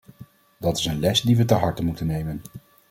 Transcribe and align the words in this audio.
Dat 0.59 0.77
is 0.77 0.85
een 0.85 0.99
les 0.99 1.21
die 1.21 1.37
we 1.37 1.45
ter 1.45 1.57
harte 1.57 1.83
moeten 1.83 2.07
nemen. 2.07 2.41